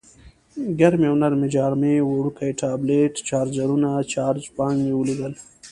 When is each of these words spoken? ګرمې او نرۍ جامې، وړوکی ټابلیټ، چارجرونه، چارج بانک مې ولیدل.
ګرمې 0.79 1.07
او 1.09 1.15
نرۍ 1.21 1.49
جامې، 1.53 1.95
وړوکی 2.03 2.57
ټابلیټ، 2.61 3.13
چارجرونه، 3.29 3.89
چارج 4.13 4.43
بانک 4.55 4.77
مې 4.85 4.93
ولیدل. 4.95 5.33